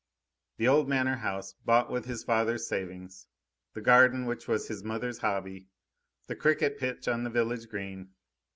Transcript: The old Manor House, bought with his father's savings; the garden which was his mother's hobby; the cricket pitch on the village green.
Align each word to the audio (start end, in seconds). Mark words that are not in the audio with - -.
The 0.57 0.67
old 0.67 0.89
Manor 0.89 1.17
House, 1.17 1.53
bought 1.63 1.91
with 1.91 2.05
his 2.05 2.23
father's 2.23 2.67
savings; 2.67 3.27
the 3.75 3.81
garden 3.81 4.25
which 4.25 4.47
was 4.47 4.67
his 4.67 4.83
mother's 4.83 5.19
hobby; 5.19 5.67
the 6.25 6.35
cricket 6.35 6.79
pitch 6.79 7.07
on 7.07 7.23
the 7.23 7.29
village 7.29 7.69
green. 7.69 8.09